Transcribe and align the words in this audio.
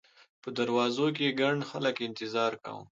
په 0.41 0.49
دروازو 0.57 1.07
کې 1.17 1.37
ګڼ 1.41 1.55
خلک 1.69 1.95
انتظار 2.07 2.53
کاوه. 2.63 2.79